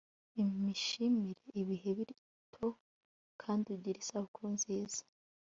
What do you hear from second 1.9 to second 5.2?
bito kandi ugire isabukuru nziza